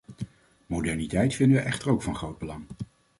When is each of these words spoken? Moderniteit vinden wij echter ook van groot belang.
Moderniteit 0.65 1.35
vinden 1.35 1.57
wij 1.57 1.65
echter 1.65 1.89
ook 1.89 2.01
van 2.01 2.15
groot 2.15 2.37
belang. 2.37 2.65